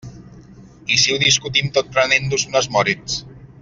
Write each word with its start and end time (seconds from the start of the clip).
I 0.95 0.97
si 1.03 1.13
ho 1.13 1.19
discutim 1.25 1.69
tot 1.77 1.95
prenent-nos 1.99 2.51
unes 2.53 2.73
Moritz? 2.79 3.25